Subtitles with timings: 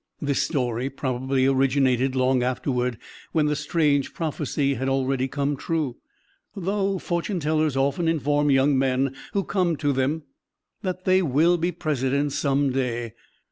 [0.19, 2.97] This story probably originated long afterward,
[3.33, 5.97] when the strange prophecy had already come true
[6.55, 10.23] though fortune tellers often inform young men who come to them
[10.81, 13.13] that they will be Presidents some day.